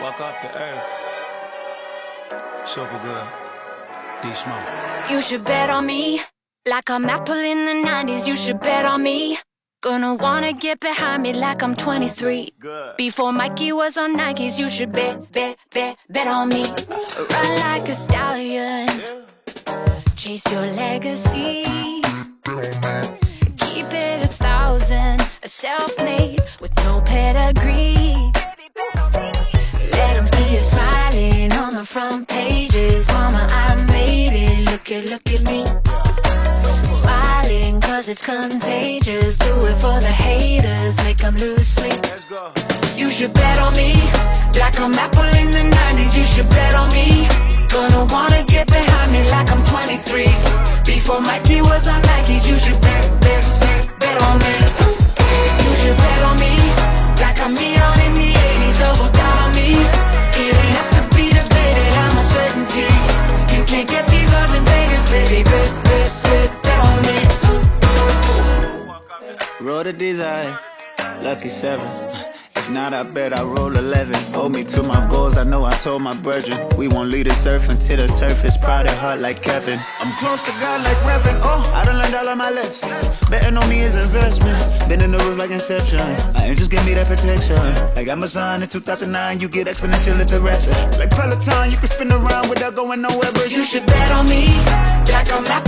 [0.00, 0.84] Walk off the earth.
[2.68, 3.26] Super good.
[4.22, 4.62] D Smoke.
[5.10, 6.20] You should bet on me.
[6.68, 9.38] Like I'm Apple in the 90s, you should bet on me.
[9.80, 12.52] Gonna wanna get behind me like I'm 23.
[12.58, 12.96] Good.
[12.98, 16.64] Before Mikey was on Nikes, you should bet, bet, bet, bet on me.
[17.30, 18.88] Run like a stallion.
[20.14, 21.64] Chase your legacy.
[23.64, 25.22] Keep it a thousand.
[25.42, 27.95] A self-made with no pedigree.
[31.96, 33.08] Smiling on the front pages.
[33.08, 34.70] Mama, I made it.
[34.70, 35.64] Look at, look at me.
[37.00, 39.36] Smiling cause it's contagious.
[39.38, 40.96] Do it for the haters.
[41.04, 42.00] Make 'em lose sleep.
[42.96, 43.92] You should bet on me.
[44.60, 47.28] Like I'm Apple in the 90s, you should bet on me.
[47.68, 50.30] Gonna wanna get behind me like I'm 23.
[50.84, 53.15] Before Mikey was on Nikes, you should bet,
[69.66, 70.56] Roll the desire.
[71.24, 71.84] Lucky seven.
[72.54, 74.14] If not, I bet I roll 11.
[74.32, 76.68] Hold me to my goals, I know I told my brethren.
[76.76, 79.80] We won't leave this earth until the turf is proud and hard like Kevin.
[79.98, 81.38] I'm close to God like Reverend.
[81.42, 82.94] Oh, I done learned all of my lessons.
[83.28, 84.88] Betting on me is investment.
[84.88, 85.98] Been in the rules like Inception.
[86.34, 87.58] My angels give me that protection.
[87.96, 90.70] Like Amazon in 2009, you get exponential interest.
[90.96, 94.46] Like Peloton, you can spin around without going nowhere, but You should bet on me.
[95.10, 95.65] Like I'm Apple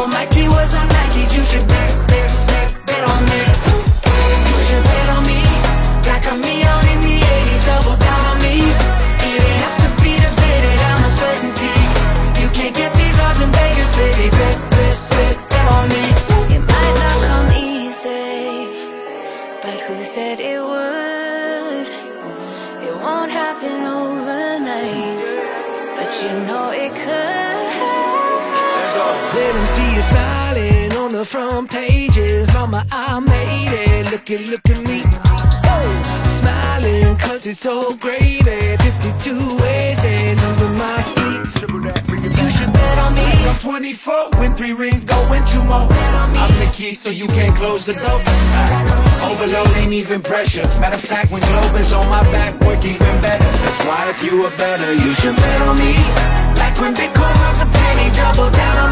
[0.00, 3.42] Before Mikey was on Nikes, you should bet, bet, bet, bet on me.
[4.48, 5.44] You should bet on me.
[6.08, 8.64] Like I'm Neon in the 80s, double down on me.
[8.64, 11.76] It ain't have to be debated, I'm a certainty.
[12.40, 14.30] You can't get these odds in Vegas, baby.
[14.40, 16.04] Bet, bet, bet, bet on me.
[16.56, 18.72] It might not come easy,
[19.60, 21.88] but who said it would?
[22.88, 25.20] It won't happen overnight,
[25.94, 27.60] but you know it could.
[29.32, 29.54] Let
[31.20, 32.48] the front pages.
[32.54, 34.10] Mama, I made it.
[34.10, 35.02] Look at, look at me.
[35.68, 35.88] Oh,
[36.40, 38.40] smiling cause it's so gravy.
[38.40, 41.44] 52 aces under my seat.
[42.40, 43.28] You should bet on me.
[43.50, 45.88] I'm 24, win three rings, go win two more.
[46.40, 48.20] I'm the key, so you can't close the door.
[49.28, 50.66] Overload ain't even pressure.
[50.80, 53.44] Matter of fact, when Globe is on my back, work even better.
[53.44, 55.92] That's why if you were better, you should bet on me.
[56.56, 58.89] Like when Bitcoin was a penny, double down